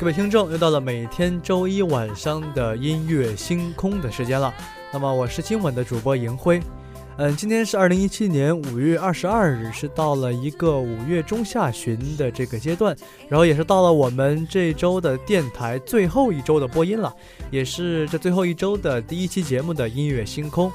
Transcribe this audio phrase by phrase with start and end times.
[0.00, 4.54] 各位听众，又到了每天周一晚上的音乐星空的时间了。
[4.92, 6.62] 那么我是今晚的主播银辉。
[7.20, 12.96] 嗯，今天是二零一七年五月二十二日，是到了一个五月中下旬的这个阶段，
[13.28, 17.12] 然后也是到了我们这周的电台最后一周的播音了，
[17.50, 20.70] 也是这最后一周的第一期节目的音乐星空。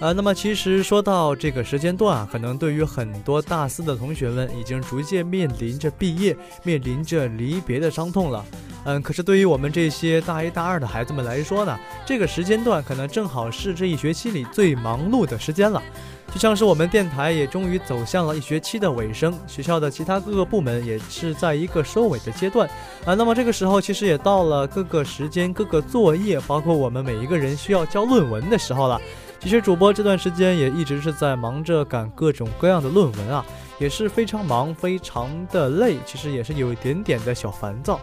[0.00, 8.44] 呃，那么其实说到这个时间段啊，可能对于很多大四的同学们，已经逐渐面临着毕业、面临着离别的伤痛了。
[8.86, 15.80] 嗯，可是对于我们这些大一、大二的孩子们来说呢，这个时间段可能正好是这一学期里最忙碌的时间了。
[16.32, 22.68] 就像是我们电台也终于走向了一学期的尾声，学校的其他各个部门也是在一个收尾的阶段
[23.04, 23.14] 啊。
[23.14, 29.00] 那么这个时候其实也到了各个时间、各个作业，包括我们每一个人需要交论文的时候了。
[29.44, 33.44] 其实主播这段时间也一直是在忙着赶各种各样的论文啊，
[33.78, 38.00] 也是非常忙，非常的累，其实也是有一点点的小烦躁。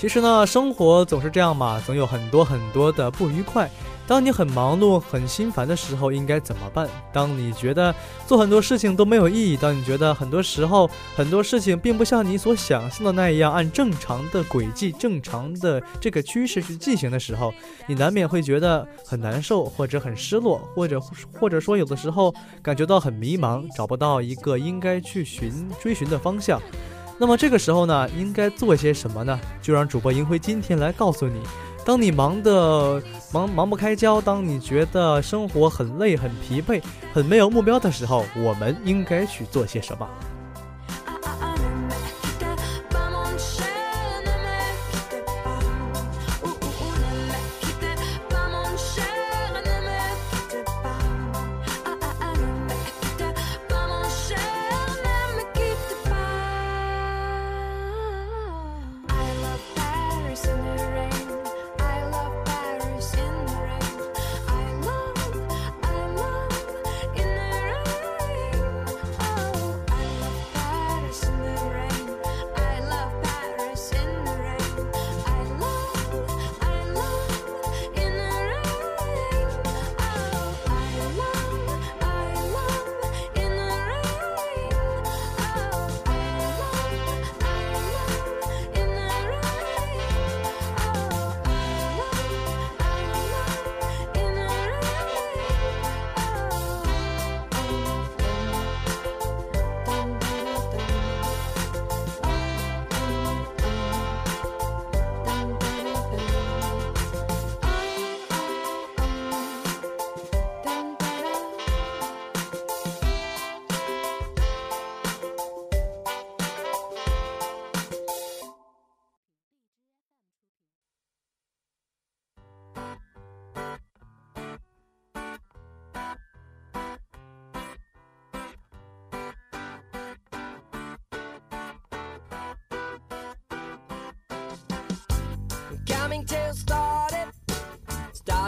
[0.00, 3.70] 其实呢，生活总是这样嘛，总有很多很多的不愉快。
[4.06, 6.88] 当你很忙碌、很心烦的时候，应该怎么办？
[7.12, 7.94] 当你觉得
[8.26, 17.52] 做很多事情都没有意义，当你觉得很多时候很多事情并不像你所想象的那样按正常的轨迹、正常的这个趋势去进行的时候，
[17.86, 20.98] 你难免会觉得很难受，或者很失落，或者
[21.38, 26.58] 或者说有的时候感觉到很迷茫，找不到一个应该去寻追寻的方向。
[27.20, 29.38] 那么这个时候呢，应该做些什么呢？
[29.60, 31.42] 就让主播银辉今天来告诉你。
[31.84, 36.82] 当你忙的忙忙不开交，当你觉得生活很累、很疲惫、
[37.12, 40.08] 很没有目标的时候，我们应该去做些什么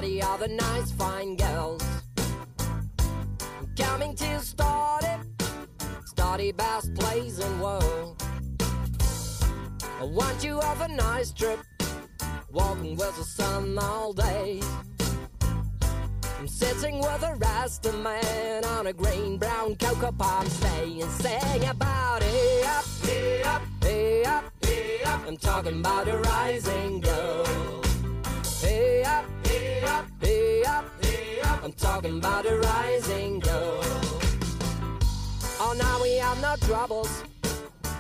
[0.03, 1.81] Study all the nice fine girls.
[3.77, 5.21] Coming to start it.
[6.07, 8.21] Study best place in world.
[10.01, 11.61] I want you have a nice trip.
[12.51, 14.61] Walking with the sun all day.
[16.41, 21.11] I'm sitting with the rest of man on a green brown cocoa palm stay and
[21.13, 25.29] sing about it up, hey up, hey up, hey up.
[25.29, 27.45] I'm talking about a rising glow.
[28.61, 31.63] Hey up, hey up, hey up, hey up.
[31.65, 33.81] I'm talking about a rising glow.
[35.61, 37.11] Oh, now we have no troubles.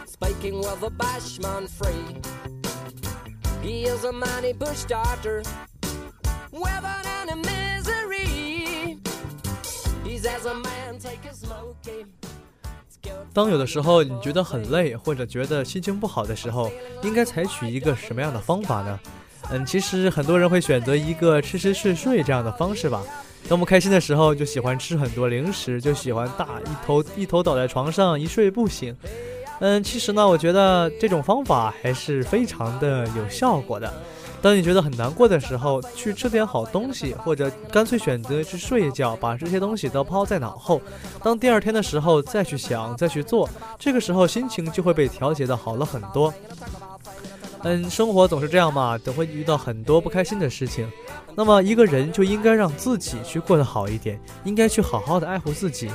[0.06, 2.04] Speaking with a bashman free.
[3.62, 5.43] He is a money bush starter.
[6.50, 8.98] Without any misery.
[10.05, 12.06] He's as a man take a smoky.
[13.34, 16.70] 当有的时候你觉得很累，或者觉得心情不好的时候，
[17.02, 19.00] 应该采取一个什么样的方法呢？
[19.52, 23.02] 嗯，其实很多人会选择一个吃吃睡睡这样的方式吧。
[23.49, 28.96] 当我们开心的时候，就喜欢吃很多零食，就喜欢大一头一头倒在床上一睡不醒。
[29.60, 33.93] 嗯，其实呢，我觉得这种方法还是非常的有效果的。
[34.40, 40.81] 当你觉得很难过的时候，去吃点好东西，或者干脆选择去睡一觉，把这些东西都抛在脑后。
[41.22, 43.48] 当第二天的时候再去想，再去做，
[43.78, 46.32] 这个时候心情就会被调节的好了很多。
[47.64, 50.91] 嗯，生活总是这样嘛，都会遇到很多不开心的事情。
[51.35, 55.88] 那么一个人就应该让自己去过得好一点，应该去好好的爱护自己，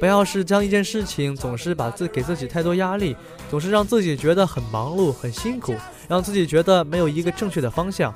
[0.00, 3.16] 不要是将一件事情总是把自给自己太多压力，
[3.48, 5.74] 总是让自己觉得很忙碌、很辛苦，
[6.08, 8.12] 让自己觉得没有一个正确的方向。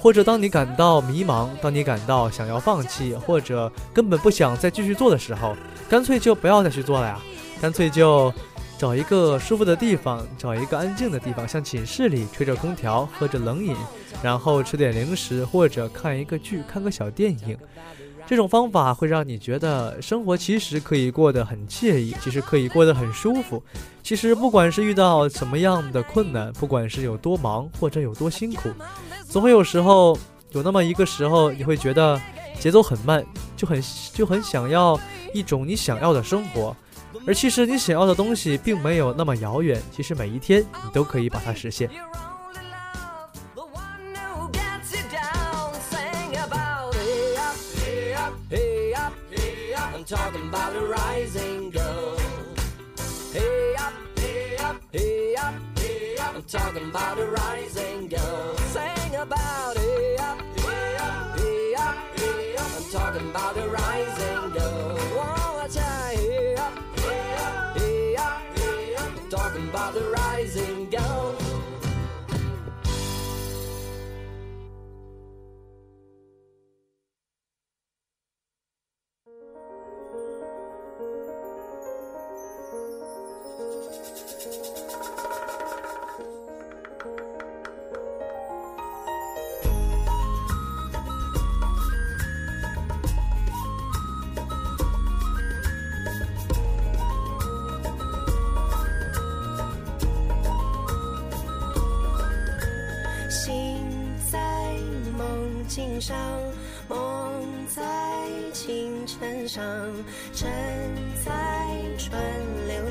[0.00, 5.54] 或者当你感到迷茫，当你感到想要放弃，或者根本不想再继续做的时候，
[5.88, 7.20] 干脆就不要再去做了呀，
[7.60, 8.32] 干脆就。
[8.82, 13.76] 找一个舒服的地方，找一个安静的地方，像寝室里吹着空调，喝着冷饮，
[14.24, 17.56] 然后吃点零食，或者看一个剧，看个小电影。
[18.26, 23.62] 这种方法会让你觉得生活其实可以过得很惬意，其实可以过得很舒服。
[24.02, 28.68] 其实不管是遇到什么样的困难，不管是有多忙或者有多辛苦，
[29.28, 30.18] 总会有时候
[30.50, 32.20] 有那么一个时候，你会觉得
[32.58, 33.24] 节奏很慢，
[33.56, 33.80] 就很
[34.12, 34.98] 就很想要
[35.32, 36.76] 一种你想要的生活。
[37.26, 41.88] 而其实你想要的东西并没有那么遥远，其实每一天你都可以把它实现。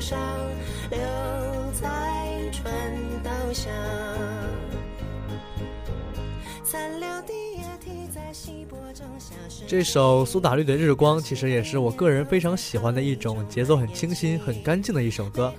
[0.02, 0.18] 上，
[0.90, 0.98] 留
[1.80, 1.88] 在
[2.50, 2.74] 春
[3.22, 3.72] 稻香。
[6.64, 9.34] 残留的液体在稀薄中下。
[9.68, 15.54] 这首苏打绿的《日光》其实也是我个人非常喜欢的一种节奏很清新、很干净的一首歌。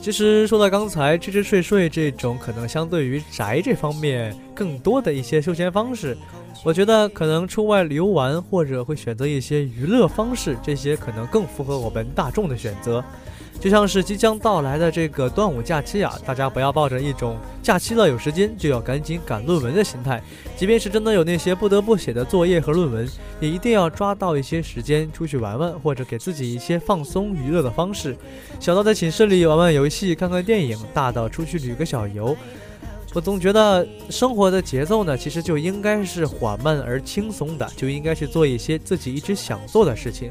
[0.00, 6.16] 其实说到刚才吃吃睡睡这种可能相对于宅这方面更多的一些休闲方式。
[6.64, 13.04] 我觉得可能出外游玩，或者会选择一些娱乐方式，这些可能更符合我们大众的选择。
[13.60, 20.22] 就像是即将到来的这个端午假期啊，大家不要抱着一种假期了有时间就要赶紧赶论文的心态，
[20.56, 23.08] 即便是真的有那些不得不写的作业和论文，
[23.40, 28.16] 也一定要抓到一些时间出去玩玩，或者给自己一些放松娱乐的方式。
[28.60, 32.36] 小到在寝室里玩玩游戏、看看电影，大到出去旅个小游。
[33.14, 40.30] 我总觉得生活的节奏呢，其实就应该是缓慢而轻松的，就应该去做一些自己一直想做的事情。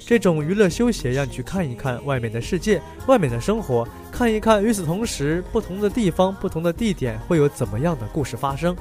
[0.00, 8.76] 这种娱乐休闲，让你去看一看外面的世界，外面的生活，看一看与此同时，不同的地方、不同的地点会有怎么样的故事发生。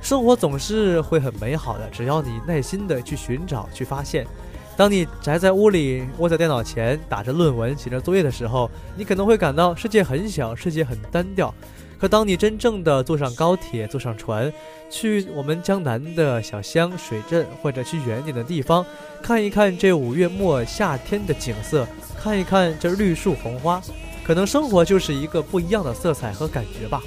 [0.00, 4.26] 生活总是会很美好的，只要你耐心的去寻找、去发现。
[4.76, 11.52] 当你宅在屋里，窝在电脑前，打着论文、写着作业的时候，你可能会感到世界很小，世界很单调。
[12.02, 14.52] 可当你真正的坐上高铁、坐上船，
[14.90, 18.84] 去我们江南的小乡、水镇，或者去远点的地方，
[19.22, 21.86] 看一看这五月末夏天的景色，
[22.20, 23.80] 看一看这绿树红花，
[24.24, 27.00] 可能生活就是一个不一样的色彩和感觉吧。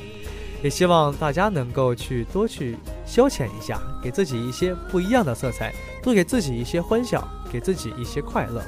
[0.63, 8.63] 也希望大家能够去多去消遣一下，给自己一些不一样的色彩，多给自己一些欢笑，给自己一些快乐。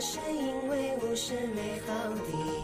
[0.00, 2.55] 是因为我是美好的。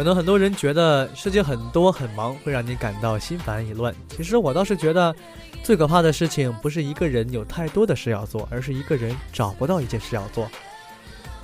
[0.00, 3.94] 可能很多人觉得事情很多很忙，会让你感到心烦意乱。
[4.08, 5.14] 其实我倒是觉得，
[5.62, 10.50] 最可怕的事情不是一个人有太多的事要做，而是一个人找不到一件事要做。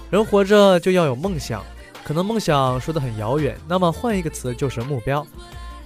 [0.08, 1.62] 人活着就要有梦想，
[2.02, 5.26] 可能梦想说得很遥远，那么换一个词就是目标。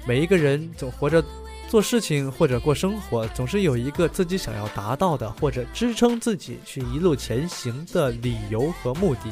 [0.06, 1.20] 每一个人总活着，
[1.68, 9.22] 做事情或者过生活，总是有一个自己想要达到的，或者支撑自己去一路前行的理由和目的。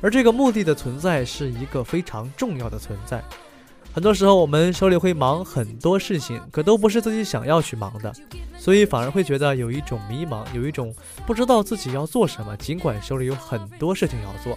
[0.00, 3.22] 而这个目的的存在是一个非常重要的存在。
[3.92, 8.12] 很多时候，我们手里会忙很多事情，可都不是自己想要去忙的，
[8.56, 10.94] 所以反而会觉得有一种迷茫，有一种
[11.26, 12.56] 不知道自己要做什么。
[12.58, 14.56] 尽管手里有很多事情要做，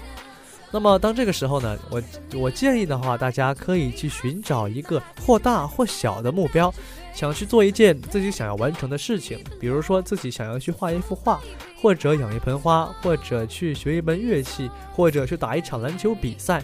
[0.69, 2.03] 那么当这个时候呢，我
[2.35, 6.71] 我建议的话，大家可以去寻找一个或大或小的目标，
[7.15, 11.41] 想去做一件自己想要完成的事情，比如说自己想要去画一幅画，
[11.81, 16.61] 或者养一盆花，或者去学一门乐器，或者去打一场篮球比赛。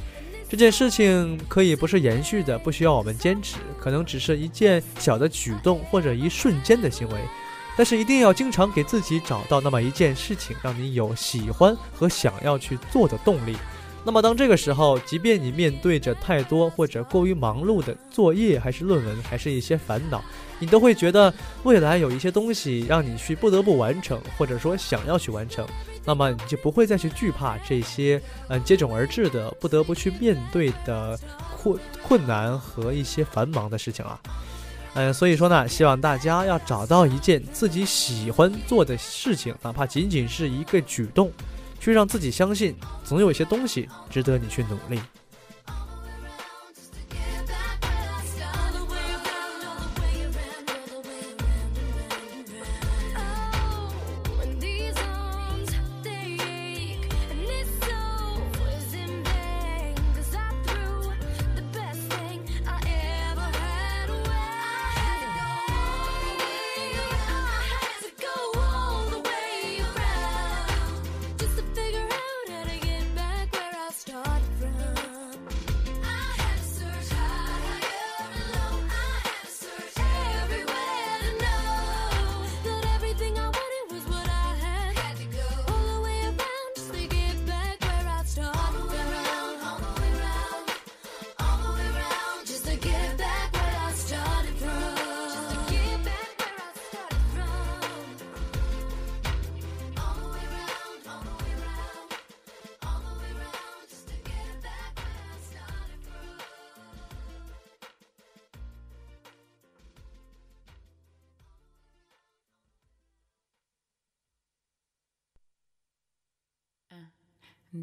[0.49, 7.15] 这件事情可以不是延续的，不需要我们坚持，可能只是一件小的举动或者一瞬间的行为，
[7.75, 13.57] 但是一定要经常给自己找到那么一件事情，让你有喜欢和想要去做的动力。
[14.05, 20.23] 那么当这个时候，即便你面对着太多或者过于忙碌的作业，还是论文，还是一些烦恼，
[20.59, 25.67] 你都会觉得未来有一些东西让你去不得不完成，或者说想要去完成，
[26.05, 31.19] 那么你就不会再去惧怕这些嗯接踵而至的不得不去面对的
[31.57, 34.17] 困困难和一些繁忙的事情啊。
[34.93, 41.29] 嗯，所以说呢，希望大家要找到一件自己喜欢做的事情，哪怕仅仅是一个举动，
[41.79, 44.99] 去让自己相信，总有一些东西值得你去努力。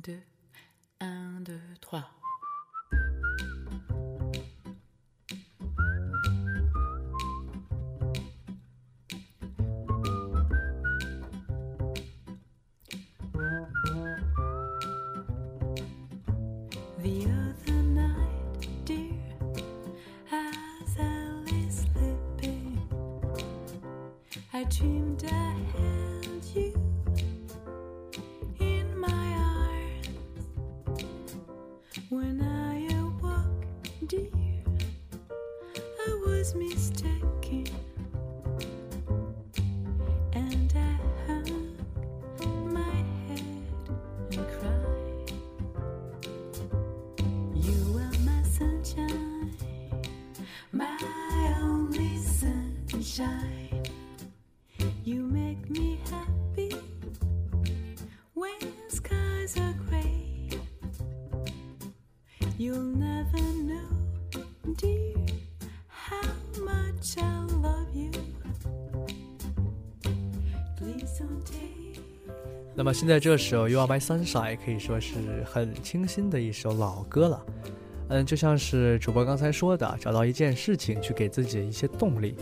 [0.01, 0.23] 2,
[1.01, 2.24] 1, 2, 3.
[34.07, 34.29] Dear,
[36.07, 37.14] I was mistaken.
[72.85, 77.47] 那么现在这首《You Are My Sunshine》可以说是很清新的一首老歌了。
[78.11, 82.37] 嗯，就像是主播刚才说的，找到一件事情去给自己一些动力。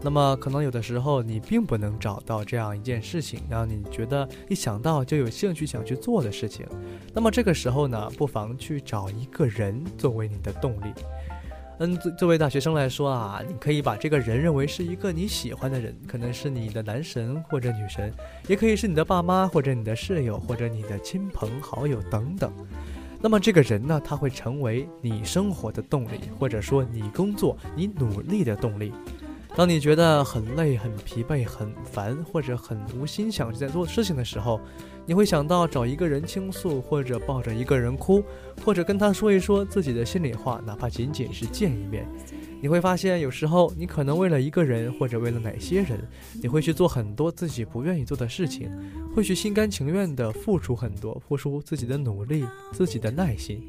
[0.00, 6.64] 那么可能有的时候你并不能找到这样一件事情，让你觉得一想到就有兴趣想去做的事情。
[7.12, 10.94] 那么这个时候呢，不妨去找一个人作为你的动力。
[11.80, 18.12] 嗯，作作为大学生来说啊，你可以把这个人认为是一个你喜欢的人，可能是你的男神或者女神，
[18.48, 22.52] 也可以是你的爸妈或者你的室友或者你的亲朋好友等等。
[23.20, 28.92] 那么这个人呢，他会成为你生活的动力，或者说你工作、你努力的动力。
[29.54, 34.60] 当你觉得很累、很疲惫、很烦，或者很无心想在做事情的时候，
[35.08, 38.22] 你会想到找一个人倾诉，或者抱着一个人哭，
[38.62, 42.06] 或者跟他说一说自己的心里话，哪怕仅仅是见一面。
[42.60, 45.98] 你会发现，有时候你可能为了一个人，或者为了哪些人，
[46.42, 48.70] 你会去做很多自己不愿意做的事情，
[49.14, 53.62] 会去心甘情愿地付出很多，付出自己的努力、自己的耐心。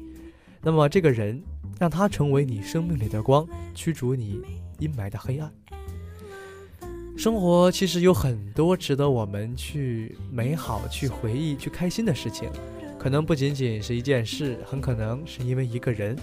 [0.60, 1.42] 那么，这个人
[1.78, 4.42] 让他成为你生命里的光，驱逐你
[4.78, 5.50] 阴霾的黑暗。
[7.20, 12.48] 生活其实有很多值得我们去美好、去回忆、去开心的事情，
[12.98, 16.16] 可能不仅仅是一件事，很可能是因为一个人。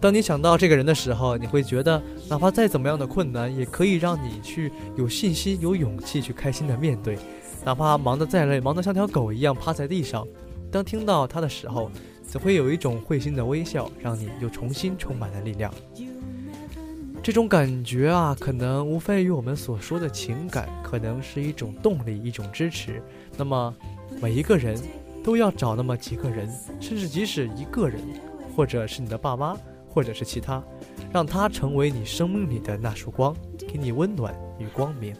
[0.00, 7.16] 当你想到这个人的时候，你会觉得，哪怕再怎么样的困难，也可以让你去有信心、有勇气去开心的面对。
[7.64, 10.26] 哪怕忙得再累，忙得像条狗一样趴在地上，
[10.72, 11.88] 当听到他的时候，
[12.26, 15.72] 总会有一种会心的微笑，让你又重新充满了力量。
[17.22, 23.00] 这种感觉啊，可能无非与我们所说的情感，可能是一种动力，一种支持。
[23.36, 23.72] 那么，
[24.20, 24.76] 每一个人
[25.22, 28.00] 都要找那么几个人，甚至即使一个人，
[28.56, 29.56] 或者是你的爸妈，
[29.88, 30.60] 或者是其他，
[31.12, 33.32] 让他成为你生命里的那束光，
[33.68, 35.14] 给你温暖与光明。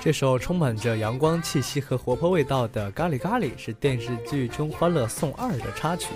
[0.00, 6.08] 这首充满着阳光气息和活泼味道的《咖喱咖喱》是电视剧中《欢乐颂二》的插曲。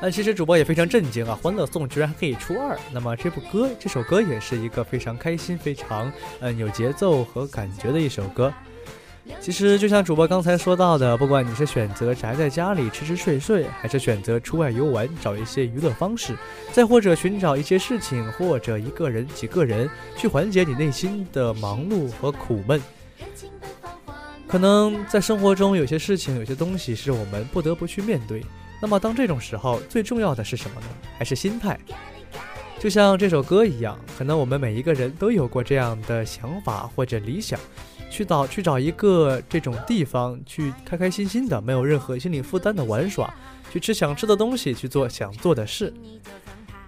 [0.00, 2.78] 那其实主播也非常震惊啊，《欢乐颂》居然还可以出二。
[2.92, 8.52] 那么这部歌，这首歌也是一个非常开心、非常嗯有节奏和感觉的一首歌。
[9.40, 16.36] 其实就像主播刚才说到的，不管你是选择宅在家里吃吃睡睡，还是选择出外游玩找一些娱乐方式，
[16.72, 22.80] 再或者寻找一些事情或者一个人、几个人去缓解你内心的忙碌和苦闷。
[24.48, 28.44] 可能在生活中有些事情、有些东西是我们不得不去面对。
[28.80, 30.86] 那么当这种时候，最重要的是什么呢？
[31.16, 31.78] 还是心态。
[32.78, 37.58] 就像这首歌一样，可能我们每一个人都有过这样的想法或者理想，
[38.12, 43.32] 去找去找一个这种地方，去开开心心的，没有任何心理负担的玩耍，
[43.72, 45.92] 去吃想吃的东西，去做想做的事。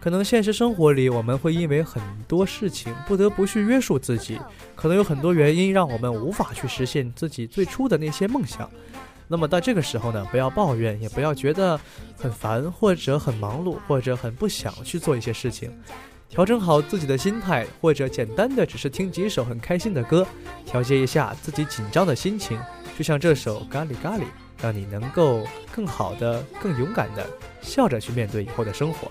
[0.01, 4.39] 可能现实生活里，我们会因为很多事情不得不去约束自己，
[4.77, 8.71] 可能有很多原因让我们无法去实现自己最初的那些梦想。
[9.27, 11.81] 那么到这个时候呢，不要抱怨，也不要觉得
[12.19, 15.73] 很烦，或者很忙碌，或者很不想去做一些事情。
[16.29, 20.27] 调整好自己的心态，或者简单的只是听几首很开心的歌，
[20.67, 22.59] 调节一下自己紧张的心情。
[22.99, 24.21] 就像这首《咖喱咖喱》，
[24.61, 27.25] 让你能够更好的、更勇敢的
[27.61, 29.11] 笑着去面对以后的生活。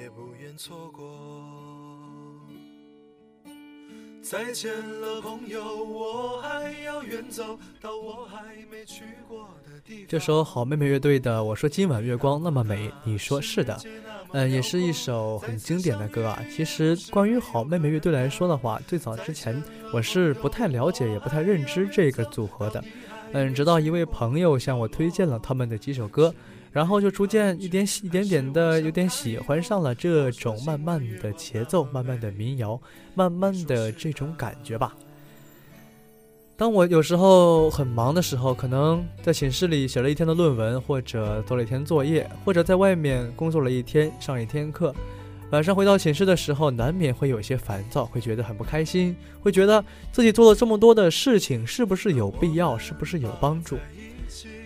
[0.00, 1.04] 也不愿错过。
[4.22, 10.06] 再见了，朋友，我还要远走到我还没去过的地方。
[10.08, 13.78] 这首好妹妹乐队的《我说今晚月光那么美》，你说是的，
[14.32, 16.42] 嗯，也是一首很经典的歌啊。
[16.50, 22.82] 其实关于好妹妹乐队来说的话，最早之前我是不太了解，也不太认知这个组合的，
[23.32, 26.34] 嗯，直到一位朋友向我推荐了他们的几首歌，
[26.74, 32.78] 然后就逐渐一点一点点的有点喜欢上了这种慢慢的节奏，慢慢的民谣，
[33.14, 34.92] 慢慢的这种感觉吧。
[36.56, 44.92] 当我有时候很忙的时候，可能在寝室里写了一天的论文，或者做了一天作业，或者在外面工作了一天，上一天课，
[45.50, 53.76] 晚上回到寝室的时候，难免会有些烦躁，会觉得很不开心，会觉得自己做了这么多的事情，是不是有必要，是不是有帮助？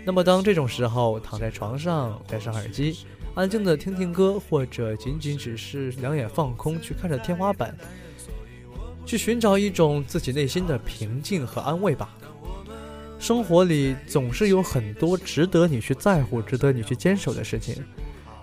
[0.05, 2.99] 那么当这种时候，躺在床上，戴上耳机，
[3.35, 7.77] 安静的听听歌，或者仅仅只是两眼放空，去看着天花板。
[9.07, 12.15] 去寻找一种自己内心的平静和安慰吧。
[13.19, 17.83] 生活里总是有很多值得你去在乎、值得你去坚守的事情。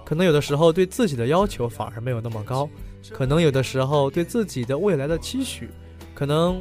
[0.04, 2.68] 可能有的时候对自己的要求反而没有那么高，
[3.12, 5.70] 可能有的时候对自己的未来的期许，
[6.16, 6.60] 可能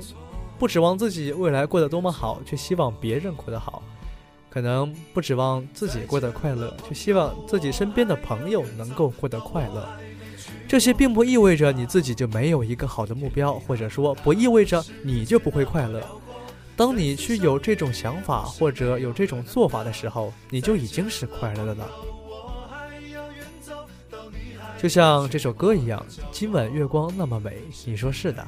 [0.59, 3.83] 不指望自己未来过得多么好，却希望别人过得好。
[4.54, 9.84] 可能不指望自己过得快乐，却希望自己身边的朋友能够过得快乐。
[10.68, 16.00] 这些并不意味着你自己就没有一个好的目标，或者说不意味着你就不会快乐。
[16.76, 21.90] 当你去有这种想法或者有这种做法的时候，你就已经是快乐的了。
[24.80, 28.46] 就像这首歌一样，今晚月光那么美，你说是的。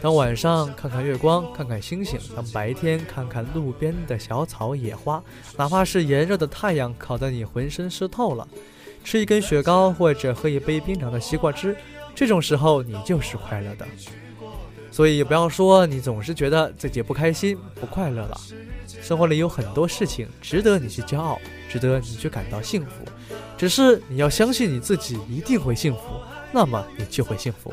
[0.00, 5.22] 当晚上看看月光，看看星星；当白天看看路边的小草野花，
[5.58, 8.48] 哪怕是炎热的太阳烤得你浑身湿透了。
[9.04, 11.76] 吃一根雪糕或者喝一杯冰凉的西瓜汁，
[12.14, 13.86] 这种时候你就是快乐的。
[14.90, 18.40] 所以不要说你总是觉得自己不开心、不快乐了。
[19.02, 23.04] 生活里有很多事情值得你去骄傲，值得你去感到幸福。
[23.56, 26.00] 只是你要相信你自己一定会幸福，
[26.52, 27.72] 那么你就会幸福。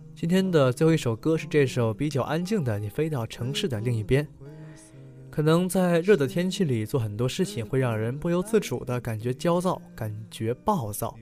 [0.15, 4.23] 今天的最后一首歌是这首比较安静的《你飞到城市的另一边》。
[5.29, 11.15] 可能在热的天气里做很多事情，会让人不由自主的感觉焦躁，感觉暴躁。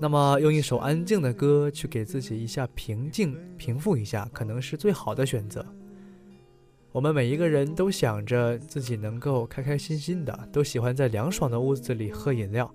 [0.00, 5.64] 那么，用一首安静的歌去给自己一下平静、平复一下，可能是最好的选择。
[6.90, 12.74] 我们每一个人都想着自己能够开开心心的，都喜欢在凉爽的屋子里喝饮料。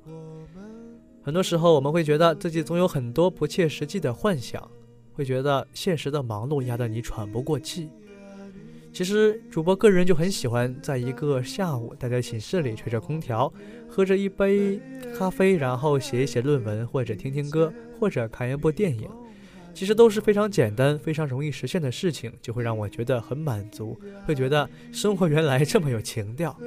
[1.24, 4.70] 很多时候，我们会觉得自己总有很多不切实际的幻想，
[5.16, 7.90] 会觉得现实的忙碌压得你喘不过气。
[8.94, 13.52] 其实，主播个人就很喜欢在一个下午待在寝室里吹着空调，
[13.90, 14.80] 喝着一杯
[15.18, 19.10] 咖啡，然后写一写论文，或者听听歌，或者看一部电影。
[19.74, 26.58] 其实都是非常简单、非常容易实现的事情，就会让我觉得很满足，会觉得生活原来这么有情调。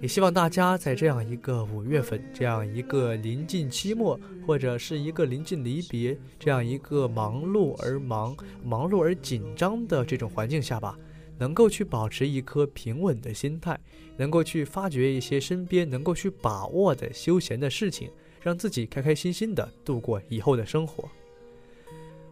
[0.00, 10.98] 也希望大家在这样一个五月份，这样一个临近期末，或者是一个临近离别，这样一个忙碌而忙、忙碌而紧张的这种环境下吧，
[11.38, 13.78] 能够去保持一颗平稳的心态，
[14.16, 18.10] 能够去发掘一些身边能够去把握的休闲的事情。
[18.40, 21.06] 让自己开开心心的度过以后的生活。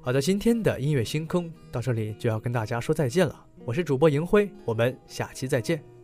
[0.01, 3.45] 好的，今天的音乐星空到这里就要跟大家说再见了。
[3.65, 5.96] 我是主播银辉，我们下期再见。